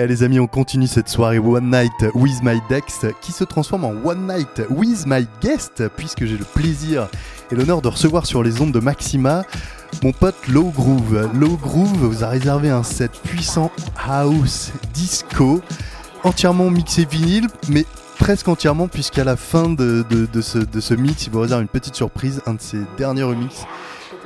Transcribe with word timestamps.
Eh 0.00 0.06
les 0.06 0.22
amis, 0.22 0.38
on 0.38 0.46
continue 0.46 0.86
cette 0.86 1.08
soirée 1.08 1.40
One 1.40 1.72
Night 1.72 2.14
with 2.14 2.40
My 2.44 2.60
Dex 2.68 3.04
qui 3.20 3.32
se 3.32 3.42
transforme 3.42 3.84
en 3.84 3.94
One 4.04 4.32
Night 4.32 4.62
with 4.70 5.06
My 5.08 5.26
Guest 5.40 5.88
puisque 5.96 6.24
j'ai 6.24 6.36
le 6.36 6.44
plaisir 6.44 7.08
et 7.50 7.56
l'honneur 7.56 7.82
de 7.82 7.88
recevoir 7.88 8.24
sur 8.24 8.44
les 8.44 8.60
ondes 8.60 8.70
de 8.70 8.78
Maxima 8.78 9.42
mon 10.04 10.12
pote 10.12 10.36
Low 10.46 10.70
Groove. 10.70 11.28
Low 11.34 11.56
Groove 11.56 11.96
vous 11.96 12.22
a 12.22 12.28
réservé 12.28 12.70
un 12.70 12.84
set 12.84 13.10
puissant 13.24 13.72
house 13.96 14.70
disco 14.94 15.62
entièrement 16.22 16.70
mixé 16.70 17.04
vinyle 17.04 17.48
mais 17.68 17.84
presque 18.20 18.46
entièrement 18.46 18.86
puisqu'à 18.86 19.24
la 19.24 19.34
fin 19.34 19.68
de, 19.68 20.04
ce, 20.40 20.58
de 20.58 20.78
ce 20.80 20.94
mix 20.94 21.26
il 21.26 21.32
vous 21.32 21.40
réserve 21.40 21.62
une 21.62 21.66
petite 21.66 21.96
surprise, 21.96 22.40
un 22.46 22.54
de 22.54 22.60
ses 22.60 22.78
derniers 22.98 23.24
remixes 23.24 23.66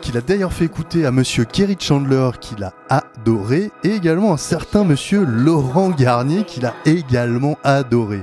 qu'il 0.02 0.18
a 0.18 0.20
d'ailleurs 0.20 0.52
fait 0.52 0.66
écouter 0.66 1.06
à 1.06 1.10
monsieur 1.10 1.44
Kerry 1.44 1.76
Chandler, 1.78 2.30
qui 2.40 2.56
l'a 2.58 2.74
adoré, 2.90 3.70
et 3.84 3.90
également 3.90 4.34
un 4.34 4.36
certain 4.36 4.84
monsieur 4.84 5.24
Laurent 5.24 5.90
Garnier, 5.90 6.44
qui 6.44 6.60
l'a 6.60 6.74
également 6.84 7.56
adoré. 7.64 8.20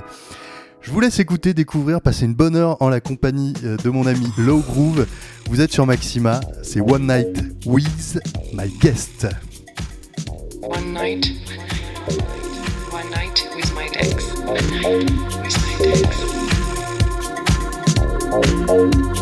Je 0.82 0.92
vous 0.92 1.00
laisse 1.00 1.18
écouter, 1.18 1.54
découvrir, 1.54 2.00
passer 2.00 2.26
une 2.26 2.34
bonne 2.34 2.54
heure 2.54 2.80
en 2.80 2.88
la 2.88 3.00
compagnie 3.00 3.54
euh, 3.64 3.76
de 3.78 3.90
mon 3.90 4.06
ami 4.06 4.28
Low 4.38 4.60
Groove. 4.60 5.06
Vous 5.48 5.60
êtes 5.60 5.72
sur 5.72 5.86
Maxima, 5.86 6.40
c'est 6.62 6.80
One 6.80 7.06
Night 7.06 7.42
with 7.66 8.20
My 8.52 8.68
Guest. 8.80 9.26
One 10.62 10.92
night, 10.92 11.26
one 12.92 13.10
night 13.10 13.48
with 13.56 13.72
my 13.74 13.88
Dex. 13.90 14.34
With 14.46 14.70
my 19.10 19.19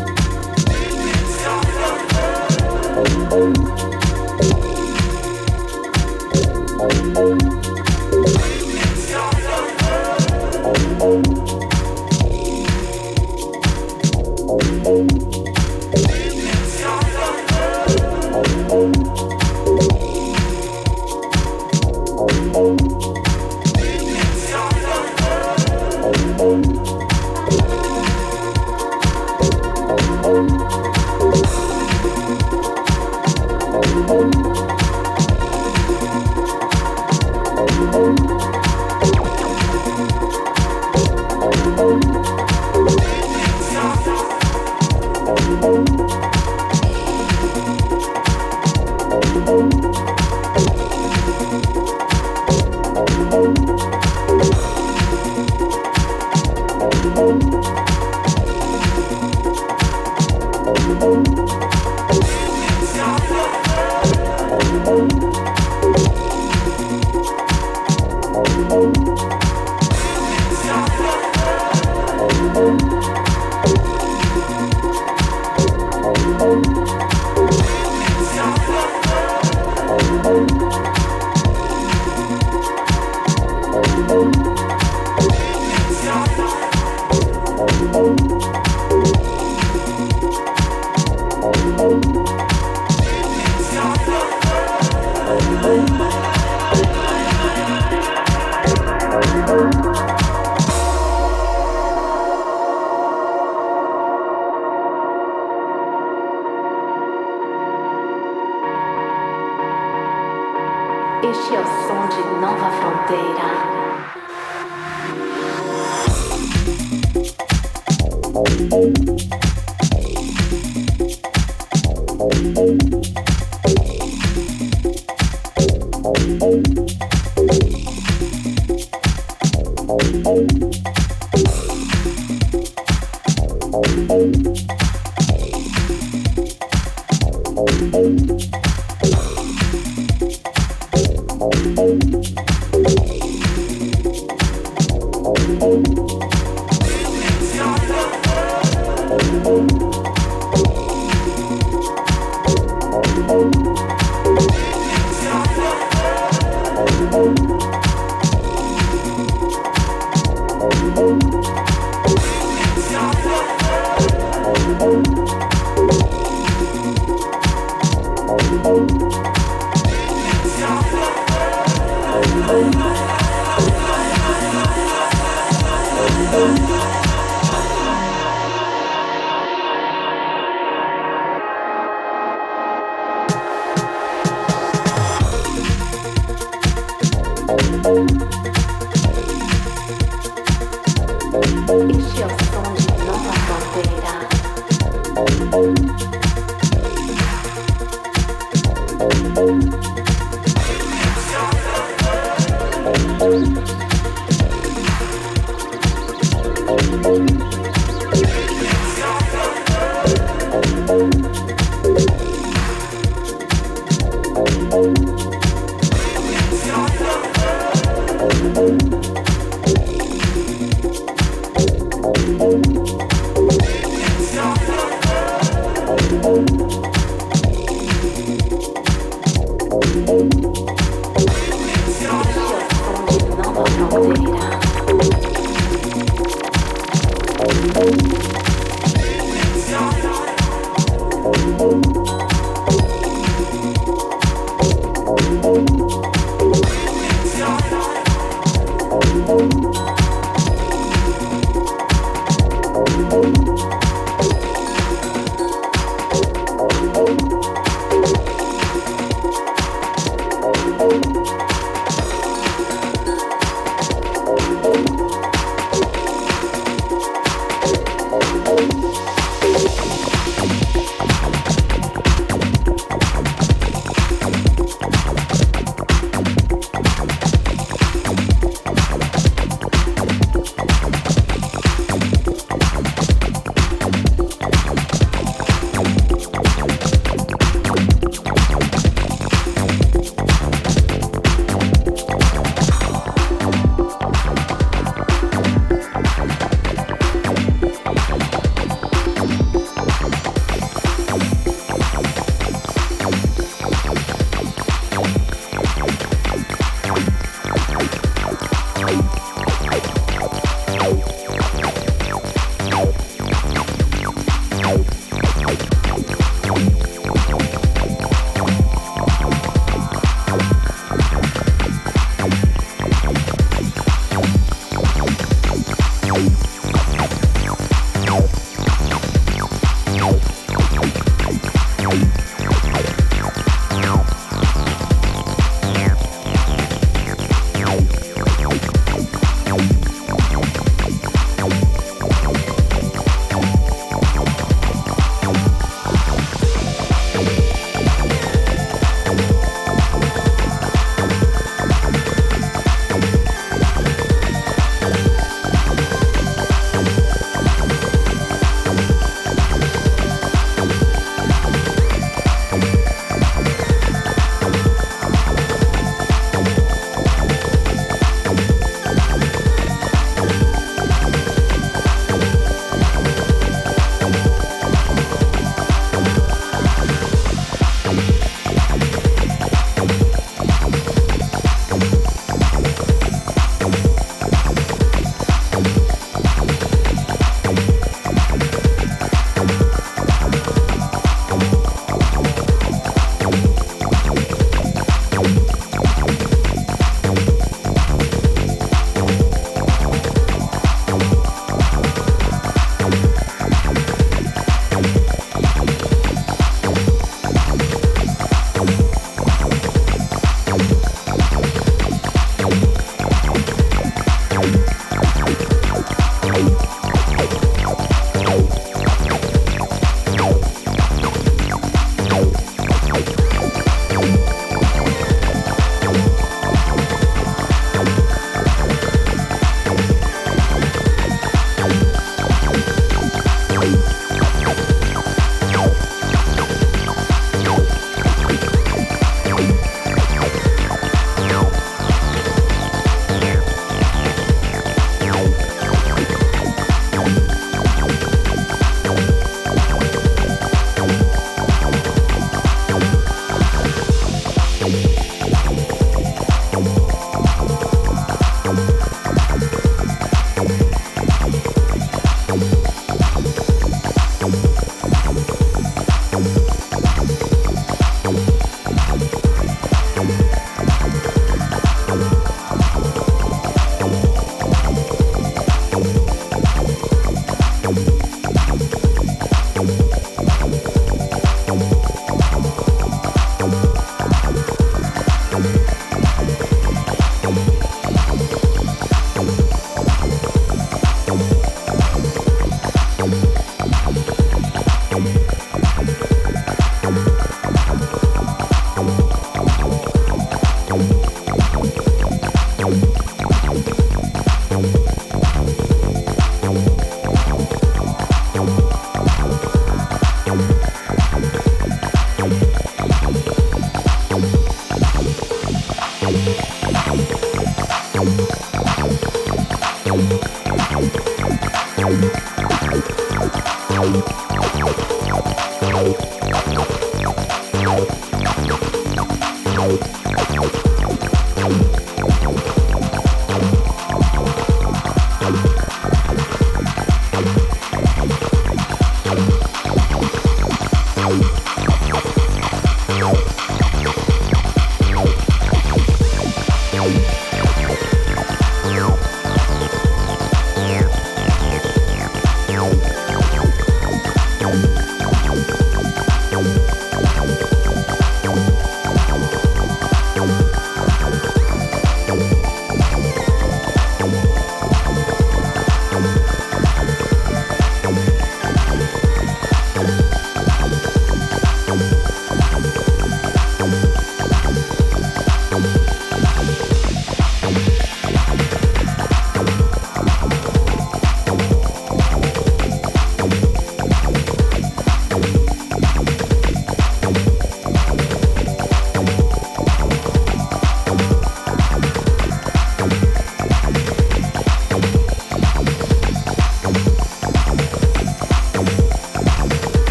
Oh. 14.91 15.28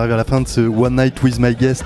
Arrive 0.00 0.12
à 0.12 0.16
la 0.16 0.24
fin 0.24 0.40
de 0.40 0.48
ce 0.48 0.60
One 0.60 0.96
Night 0.96 1.22
with 1.22 1.38
My 1.38 1.54
Guest 1.54 1.84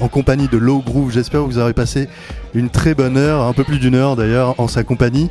en 0.00 0.08
compagnie 0.08 0.48
de 0.48 0.58
Low 0.58 0.80
Groove. 0.80 1.12
J'espère 1.12 1.40
que 1.40 1.46
vous 1.46 1.58
aurez 1.58 1.72
passé 1.72 2.08
une 2.54 2.70
très 2.70 2.94
bonne 2.94 3.16
heure, 3.16 3.42
un 3.42 3.52
peu 3.52 3.64
plus 3.64 3.78
d'une 3.78 3.94
heure 3.94 4.16
d'ailleurs, 4.16 4.54
en 4.60 4.68
sa 4.68 4.84
compagnie. 4.84 5.30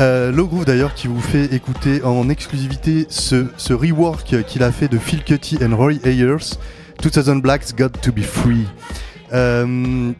Euh, 0.00 0.30
Low 0.30 0.46
Groove 0.46 0.64
d'ailleurs 0.64 0.94
qui 0.94 1.06
vous 1.08 1.20
fait 1.20 1.52
écouter 1.54 2.02
en 2.02 2.28
exclusivité 2.28 3.06
ce, 3.08 3.46
ce 3.56 3.72
rework 3.72 4.44
qu'il 4.46 4.62
a 4.62 4.72
fait 4.72 4.88
de 4.88 4.98
Phil 4.98 5.24
Cutty 5.24 5.58
and 5.64 5.76
Roy 5.76 5.94
Ayers, 6.04 6.56
2000 7.02 7.40
Blacks 7.40 7.74
Got 7.76 7.90
to 8.02 8.12
Be 8.12 8.22
Free. 8.22 8.66
Euh, 9.32 10.12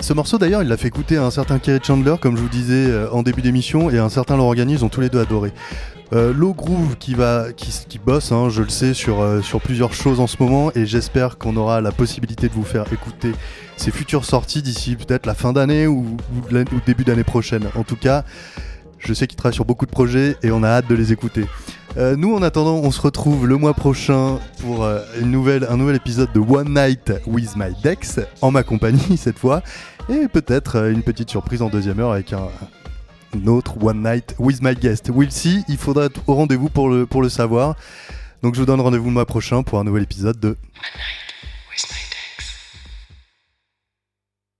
ce 0.00 0.12
morceau 0.12 0.38
d'ailleurs, 0.38 0.62
il 0.62 0.68
l'a 0.68 0.76
fait 0.76 0.88
écouter 0.88 1.16
à 1.16 1.24
un 1.24 1.30
certain 1.30 1.58
Kerry 1.58 1.80
Chandler, 1.82 2.14
comme 2.20 2.36
je 2.36 2.42
vous 2.42 2.48
disais 2.48 2.86
euh, 2.86 3.10
en 3.10 3.22
début 3.22 3.42
d'émission, 3.42 3.90
et 3.90 3.98
à 3.98 4.04
un 4.04 4.08
certain 4.08 4.36
Laurent 4.36 4.54
Gagné, 4.54 4.74
ils 4.74 4.84
ont 4.84 4.88
tous 4.88 5.00
les 5.00 5.08
deux 5.08 5.20
adoré. 5.20 5.52
Euh, 6.12 6.32
Low 6.32 6.54
Groove 6.54 6.96
qui 6.96 7.14
va, 7.14 7.52
qui, 7.52 7.98
bosse, 7.98 8.32
hein, 8.32 8.48
je 8.48 8.62
le 8.62 8.70
sais, 8.70 8.94
sur, 8.94 9.20
euh, 9.20 9.42
sur 9.42 9.60
plusieurs 9.60 9.92
choses 9.92 10.20
en 10.20 10.26
ce 10.26 10.36
moment, 10.42 10.72
et 10.74 10.86
j'espère 10.86 11.36
qu'on 11.36 11.56
aura 11.56 11.80
la 11.80 11.92
possibilité 11.92 12.48
de 12.48 12.54
vous 12.54 12.64
faire 12.64 12.90
écouter 12.92 13.32
ses 13.76 13.90
futures 13.90 14.24
sorties 14.24 14.62
d'ici 14.62 14.96
peut-être 14.96 15.26
la 15.26 15.34
fin 15.34 15.52
d'année 15.52 15.86
ou, 15.86 16.16
ou 16.32 16.80
début 16.86 17.04
d'année 17.04 17.24
prochaine. 17.24 17.68
En 17.74 17.84
tout 17.84 17.96
cas, 17.96 18.24
je 18.98 19.14
sais 19.14 19.26
qu'il 19.26 19.36
travaille 19.36 19.54
sur 19.54 19.64
beaucoup 19.64 19.86
de 19.86 19.90
projets 19.90 20.36
et 20.42 20.50
on 20.50 20.62
a 20.62 20.68
hâte 20.68 20.88
de 20.88 20.94
les 20.94 21.12
écouter. 21.12 21.46
Euh, 21.96 22.16
nous, 22.16 22.34
en 22.34 22.42
attendant, 22.42 22.76
on 22.76 22.90
se 22.90 23.00
retrouve 23.00 23.46
le 23.46 23.56
mois 23.56 23.74
prochain 23.74 24.38
pour 24.60 24.84
euh, 24.84 25.00
une 25.20 25.30
nouvelle, 25.30 25.66
un 25.68 25.76
nouvel 25.76 25.96
épisode 25.96 26.30
de 26.32 26.40
One 26.40 26.74
Night 26.74 27.12
with 27.26 27.56
My 27.56 27.72
Dex, 27.82 28.20
en 28.40 28.50
ma 28.50 28.62
compagnie 28.62 29.16
cette 29.16 29.38
fois, 29.38 29.62
et 30.08 30.28
peut-être 30.28 30.88
une 30.90 31.02
petite 31.02 31.30
surprise 31.30 31.62
en 31.62 31.68
deuxième 31.68 31.98
heure 32.00 32.12
avec 32.12 32.32
un, 32.32 32.48
un 33.34 33.46
autre 33.46 33.82
One 33.82 34.02
Night 34.02 34.34
with 34.38 34.62
My 34.62 34.74
Guest. 34.74 35.10
We'll 35.12 35.30
see, 35.30 35.64
il 35.68 35.76
faudra 35.76 36.06
être 36.06 36.20
au 36.26 36.34
rendez-vous 36.34 36.68
pour 36.68 36.88
le, 36.88 37.06
pour 37.06 37.22
le 37.22 37.28
savoir. 37.28 37.76
Donc 38.42 38.54
je 38.54 38.60
vous 38.60 38.66
donne 38.66 38.80
rendez-vous 38.80 39.06
le 39.06 39.12
mois 39.12 39.26
prochain 39.26 39.62
pour 39.62 39.78
un 39.78 39.84
nouvel 39.84 40.04
épisode 40.04 40.38
de 40.38 40.56
with 41.70 41.86
my 41.90 42.07